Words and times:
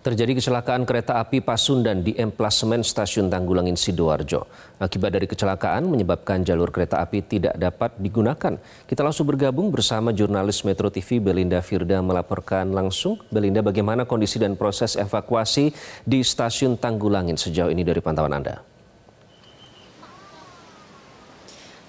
Terjadi 0.00 0.40
kecelakaan 0.40 0.88
kereta 0.88 1.20
api 1.20 1.44
Pasundan 1.44 2.00
di 2.00 2.16
emplasemen 2.16 2.80
stasiun 2.80 3.28
Tanggulangin 3.28 3.76
Sidoarjo. 3.76 4.48
Akibat 4.80 5.12
dari 5.12 5.28
kecelakaan 5.28 5.84
menyebabkan 5.84 6.40
jalur 6.40 6.72
kereta 6.72 7.04
api 7.04 7.20
tidak 7.20 7.52
dapat 7.60 7.92
digunakan. 8.00 8.56
Kita 8.88 9.04
langsung 9.04 9.28
bergabung 9.28 9.68
bersama 9.68 10.16
jurnalis 10.16 10.64
Metro 10.64 10.88
TV 10.88 11.20
Belinda 11.20 11.60
Firda 11.60 12.00
melaporkan 12.00 12.72
langsung. 12.72 13.20
Belinda 13.28 13.60
bagaimana 13.60 14.08
kondisi 14.08 14.40
dan 14.40 14.56
proses 14.56 14.96
evakuasi 14.96 15.68
di 16.08 16.24
stasiun 16.24 16.80
Tanggulangin 16.80 17.36
sejauh 17.36 17.68
ini 17.68 17.84
dari 17.84 18.00
pantauan 18.00 18.32
Anda? 18.32 18.69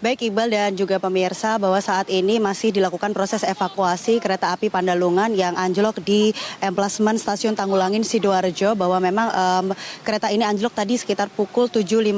Baik 0.02 0.34
Iqbal 0.34 0.50
dan 0.50 0.74
juga 0.74 0.98
pemirsa 0.98 1.62
bahwa 1.62 1.78
saat 1.78 2.10
ini 2.10 2.42
masih 2.42 2.74
dilakukan 2.74 3.14
proses 3.14 3.46
evakuasi 3.46 4.18
kereta 4.18 4.50
api 4.50 4.74
Pandalungan 4.74 5.30
yang 5.38 5.54
anjlok 5.54 6.02
di 6.02 6.34
emplasmen 6.58 7.22
stasiun 7.22 7.54
Tanggulangin 7.54 8.02
Sidoarjo. 8.02 8.74
Bahwa 8.74 8.98
memang 8.98 9.30
um, 9.30 9.78
kereta 10.02 10.34
ini 10.34 10.42
anjlok 10.42 10.74
tadi 10.74 10.98
sekitar 10.98 11.30
pukul 11.30 11.70
7.57 11.70 12.18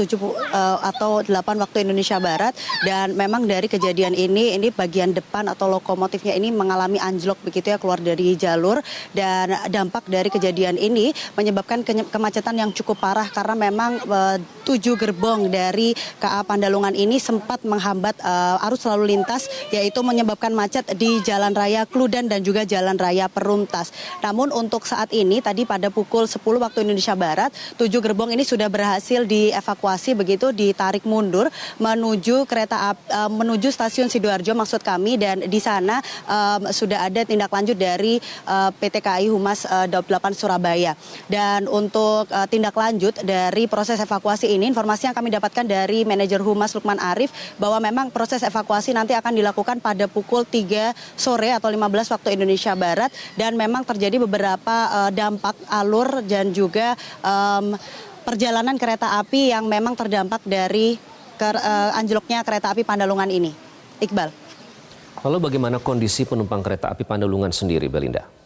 7, 0.00 0.16
uh, 0.16 0.80
atau 0.80 1.20
8 1.20 1.60
waktu 1.60 1.84
Indonesia 1.84 2.16
Barat. 2.16 2.56
Dan 2.88 3.12
memang 3.12 3.44
dari 3.44 3.68
kejadian 3.68 4.16
ini 4.16 4.56
ini 4.56 4.72
bagian 4.72 5.12
depan 5.12 5.44
atau 5.52 5.68
lokomotifnya 5.68 6.32
ini 6.32 6.48
mengalami 6.48 6.96
anjlok 6.96 7.36
begitu 7.44 7.68
ya 7.68 7.76
keluar 7.76 8.00
dari 8.00 8.32
jalur. 8.32 8.80
Dan 9.12 9.60
dampak 9.68 10.08
dari 10.08 10.32
kejadian 10.32 10.80
ini 10.80 11.12
menyebabkan 11.36 11.84
kemacetan 11.84 12.56
yang 12.56 12.72
cukup 12.72 12.96
parah 12.96 13.28
karena 13.28 13.52
memang 13.52 14.00
uh, 14.08 14.40
tujuh 14.64 14.96
gerbong 14.96 15.52
dari 15.52 15.92
KA 16.16 16.48
Pandalungan 16.48 16.96
ini 16.96 17.09
ini 17.10 17.18
sempat 17.18 17.66
menghambat 17.66 18.22
uh, 18.22 18.62
arus 18.70 18.86
lalu 18.86 19.18
lintas 19.18 19.50
yaitu 19.74 19.98
menyebabkan 20.06 20.54
macet 20.54 20.86
di 20.94 21.18
Jalan 21.26 21.50
Raya 21.50 21.82
Kludan 21.82 22.30
dan 22.30 22.46
juga 22.46 22.62
Jalan 22.62 22.94
Raya 22.94 23.26
Peruntas. 23.26 23.90
Namun 24.22 24.54
untuk 24.54 24.86
saat 24.86 25.10
ini 25.10 25.42
tadi 25.42 25.66
pada 25.66 25.90
pukul 25.90 26.30
10 26.30 26.38
waktu 26.38 26.86
Indonesia 26.86 27.18
Barat, 27.18 27.50
tujuh 27.74 27.98
gerbong 27.98 28.30
ini 28.30 28.46
sudah 28.46 28.70
berhasil 28.70 29.26
dievakuasi 29.26 30.14
begitu 30.14 30.54
ditarik 30.54 31.02
mundur 31.02 31.50
menuju 31.82 32.46
kereta 32.46 32.94
uh, 32.94 33.26
menuju 33.26 33.74
stasiun 33.74 34.06
Sidoarjo 34.06 34.54
maksud 34.54 34.86
kami 34.86 35.18
dan 35.18 35.42
di 35.50 35.58
sana 35.58 35.98
um, 36.30 36.70
sudah 36.70 37.10
ada 37.10 37.26
tindak 37.26 37.50
lanjut 37.50 37.74
dari 37.74 38.22
uh, 38.46 38.70
PT 38.70 39.02
KAI 39.02 39.26
Humas 39.26 39.66
uh, 39.66 39.90
8 39.90 40.30
Surabaya. 40.38 40.94
Dan 41.26 41.66
untuk 41.66 42.30
uh, 42.30 42.46
tindak 42.46 42.78
lanjut 42.78 43.18
dari 43.26 43.66
proses 43.66 43.98
evakuasi 43.98 44.54
ini 44.54 44.70
informasi 44.70 45.10
yang 45.10 45.16
kami 45.18 45.34
dapatkan 45.34 45.66
dari 45.66 46.06
manajer 46.06 46.38
Humas 46.38 46.70
Lukman 46.78 46.99
Arif 47.00 47.32
bahwa 47.56 47.80
memang 47.80 48.06
proses 48.12 48.44
evakuasi 48.44 48.92
nanti 48.92 49.16
akan 49.16 49.32
dilakukan 49.32 49.80
pada 49.80 50.04
pukul 50.04 50.44
3 50.44 50.92
sore 51.16 51.56
atau 51.56 51.72
15 51.72 52.12
waktu 52.12 52.36
Indonesia 52.36 52.76
Barat 52.76 53.08
dan 53.40 53.56
memang 53.56 53.82
terjadi 53.88 54.20
beberapa 54.20 54.76
uh, 54.92 55.10
dampak 55.10 55.56
alur 55.72 56.20
dan 56.28 56.52
juga 56.52 56.92
um, 57.24 57.74
perjalanan 58.22 58.76
kereta 58.76 59.16
api 59.18 59.50
yang 59.50 59.64
memang 59.64 59.96
terdampak 59.96 60.44
dari 60.44 61.00
ker, 61.40 61.56
uh, 61.56 61.96
anjloknya 61.96 62.44
kereta 62.44 62.76
api 62.76 62.84
Pandalungan 62.84 63.32
ini. 63.32 63.50
Iqbal. 64.00 64.28
Lalu 65.20 65.38
bagaimana 65.40 65.76
kondisi 65.80 66.24
penumpang 66.24 66.64
kereta 66.64 66.92
api 66.92 67.04
Pandalungan 67.04 67.52
sendiri, 67.52 67.88
Belinda? 67.88 68.39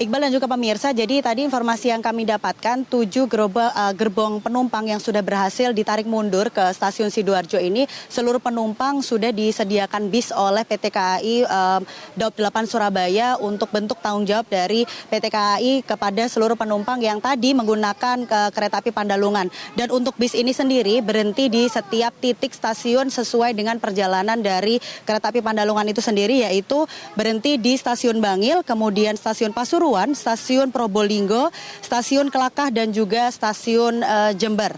Iqbal 0.00 0.24
dan 0.24 0.32
juga 0.32 0.48
pemirsa, 0.48 0.88
jadi 0.96 1.20
tadi 1.20 1.44
informasi 1.44 1.92
yang 1.92 2.00
kami 2.00 2.24
dapatkan, 2.24 2.88
tujuh 2.88 3.28
uh, 3.28 3.92
gerbong 3.92 4.40
penumpang 4.40 4.88
yang 4.88 4.96
sudah 4.96 5.20
berhasil 5.20 5.68
ditarik 5.76 6.08
mundur 6.08 6.48
ke 6.48 6.64
stasiun 6.72 7.12
Sidoarjo 7.12 7.60
ini, 7.60 7.84
seluruh 8.08 8.40
penumpang 8.40 9.04
sudah 9.04 9.36
disediakan 9.36 10.08
bis 10.08 10.32
oleh 10.32 10.64
PT 10.64 10.88
KAI 10.88 11.44
um, 11.44 11.80
Daup 12.16 12.32
8 12.40 12.64
Surabaya 12.64 13.36
untuk 13.36 13.68
bentuk 13.68 14.00
tanggung 14.00 14.24
jawab 14.24 14.48
dari 14.48 14.88
PT 15.12 15.28
KAI 15.28 15.84
kepada 15.84 16.24
seluruh 16.24 16.56
penumpang 16.56 16.96
yang 17.04 17.20
tadi 17.20 17.52
menggunakan 17.52 18.24
ke 18.24 18.40
kereta 18.56 18.80
api 18.80 18.96
Pandalungan. 18.96 19.52
Dan 19.76 19.92
untuk 19.92 20.16
bis 20.16 20.32
ini 20.32 20.56
sendiri 20.56 21.04
berhenti 21.04 21.52
di 21.52 21.68
setiap 21.68 22.16
titik 22.16 22.56
stasiun 22.56 23.12
sesuai 23.12 23.52
dengan 23.52 23.76
perjalanan 23.76 24.40
dari 24.40 24.80
kereta 25.04 25.28
api 25.28 25.44
Pandalungan 25.44 25.84
itu 25.84 26.00
sendiri, 26.00 26.48
yaitu 26.48 26.88
berhenti 27.12 27.60
di 27.60 27.76
stasiun 27.76 28.24
Bangil, 28.24 28.64
kemudian 28.64 29.20
stasiun 29.20 29.52
Pasuruan, 29.52 29.82
Pasuruan, 29.92 30.16
stasiun 30.16 30.72
Probolinggo, 30.72 31.52
stasiun 31.84 32.32
Kelakah 32.32 32.72
dan 32.72 32.96
juga 32.96 33.28
stasiun 33.28 34.00
uh, 34.00 34.32
Jember. 34.32 34.72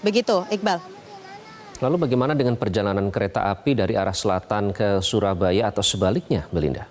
Begitu, 0.00 0.48
Iqbal. 0.48 0.80
Lalu 1.84 2.08
bagaimana 2.08 2.32
dengan 2.32 2.56
perjalanan 2.56 3.12
kereta 3.12 3.52
api 3.52 3.76
dari 3.76 4.00
arah 4.00 4.16
selatan 4.16 4.72
ke 4.72 5.04
Surabaya 5.04 5.68
atau 5.68 5.84
sebaliknya, 5.84 6.48
Belinda? 6.48 6.88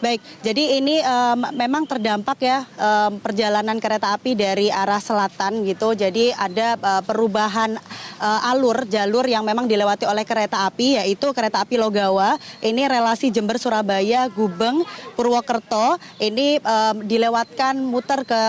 Baik, 0.00 0.24
jadi 0.40 0.80
ini 0.80 1.04
um, 1.04 1.44
memang 1.52 1.84
terdampak 1.84 2.40
ya 2.40 2.64
um, 2.80 3.20
perjalanan 3.20 3.76
kereta 3.76 4.16
api 4.16 4.32
dari 4.32 4.72
arah 4.72 4.96
selatan 4.96 5.60
gitu. 5.68 5.92
Jadi 5.92 6.32
ada 6.32 6.80
uh, 6.80 7.04
perubahan 7.04 7.76
alur 8.20 8.84
jalur 8.84 9.24
yang 9.24 9.44
memang 9.44 9.64
dilewati 9.64 10.04
oleh 10.04 10.24
kereta 10.28 10.68
api 10.68 10.96
yaitu 10.96 11.32
kereta 11.36 11.64
api 11.64 11.76
Logawa. 11.76 12.40
Ini 12.64 12.88
relasi 12.88 13.28
Jember 13.28 13.60
Surabaya 13.60 14.28
Gubeng 14.32 14.84
Purwokerto 15.16 15.96
ini 16.20 16.60
dilewatkan 17.04 17.80
muter 17.80 18.24
ke 18.28 18.42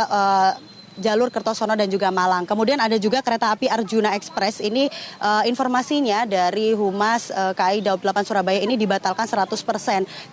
jalur 1.02 1.34
Kertosono 1.34 1.74
dan 1.74 1.90
juga 1.90 2.14
Malang. 2.14 2.46
Kemudian 2.46 2.78
ada 2.78 2.96
juga 3.02 3.26
kereta 3.26 3.50
api 3.50 3.68
Arjuna 3.68 4.14
Express. 4.14 4.62
Ini 4.62 4.88
uh, 5.18 5.44
informasinya 5.50 6.30
dari 6.30 6.78
Humas 6.78 7.34
uh, 7.34 7.58
KAI 7.58 7.82
Daup 7.82 8.06
8 8.06 8.22
Surabaya 8.24 8.62
ini 8.62 8.78
dibatalkan 8.78 9.26
100%. 9.26 9.58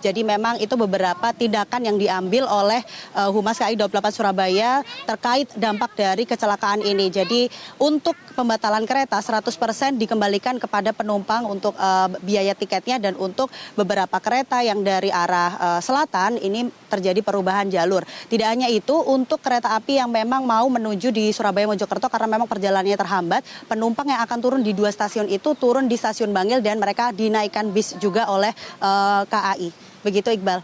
Jadi 0.05 0.21
memang 0.21 0.61
itu 0.61 0.77
beberapa 0.77 1.33
tindakan 1.33 1.89
yang 1.89 1.97
diambil 1.97 2.45
oleh 2.45 2.85
uh, 3.17 3.33
Humas 3.33 3.57
KAI 3.57 3.73
Daup 3.73 3.89
8 3.89 4.13
Surabaya 4.13 4.85
terkait 5.09 5.49
dampak 5.57 5.97
dari 5.97 6.23
kecelakaan 6.29 6.85
ini. 6.85 7.09
Jadi 7.09 7.49
untuk 7.81 8.13
pembatalan 8.37 8.85
kereta 8.85 9.19
100% 9.19 9.51
dikembalikan 9.95 10.59
kepada 10.59 10.91
penumpang 10.91 11.47
untuk 11.47 11.73
uh, 11.79 12.11
biaya 12.21 12.53
tiketnya 12.53 12.99
dan 12.99 13.15
untuk 13.15 13.47
beberapa 13.73 14.19
kereta 14.19 14.59
yang 14.59 14.83
dari 14.83 15.07
arah 15.11 15.51
uh, 15.55 15.79
selatan 15.79 16.35
ini 16.43 16.67
terjadi 16.91 17.23
perubahan 17.23 17.71
jalur. 17.71 18.03
Tidak 18.27 18.47
hanya 18.47 18.67
itu 18.67 18.95
untuk 19.07 19.39
kereta 19.39 19.77
api 19.79 20.01
yang 20.01 20.11
memang 20.11 20.43
mau 20.43 20.58
menuju 20.67 21.15
di 21.15 21.31
Surabaya 21.31 21.63
Mojokerto 21.71 22.11
karena 22.11 22.27
memang 22.35 22.51
perjalanannya 22.51 22.99
terhambat. 22.99 23.41
Penumpang 23.71 24.11
yang 24.11 24.19
akan 24.19 24.39
turun 24.43 24.61
di 24.65 24.75
dua 24.75 24.91
stasiun 24.91 25.31
itu 25.31 25.55
turun 25.55 25.87
di 25.87 25.95
stasiun 25.95 26.35
Bangil 26.35 26.59
dan 26.59 26.75
mereka 26.83 27.15
dinaikkan 27.15 27.71
bis 27.71 27.95
juga 28.03 28.27
oleh 28.27 28.51
uh, 28.83 29.23
eh, 29.23 29.31
KAI. 29.31 29.69
Begitu 30.03 30.35
Iqbal. 30.35 30.59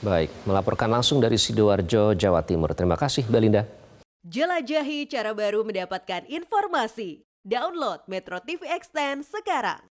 Baik, 0.00 0.32
melaporkan 0.48 0.88
langsung 0.88 1.20
dari 1.20 1.36
Sidoarjo, 1.36 2.16
Jawa 2.16 2.40
Timur. 2.40 2.72
Terima 2.72 2.96
kasih 2.96 3.28
Belinda. 3.28 3.68
Jelajahi 4.24 5.04
cara 5.10 5.36
baru 5.36 5.60
mendapatkan 5.60 6.24
informasi. 6.24 7.20
Download 7.44 8.04
Metro 8.08 8.40
TV 8.40 8.68
Extend 8.68 9.24
sekarang. 9.28 9.89